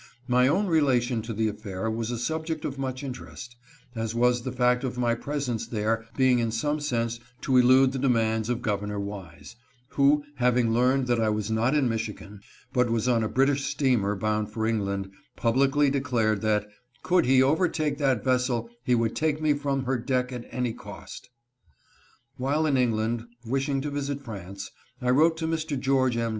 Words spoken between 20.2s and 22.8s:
at any cost." While in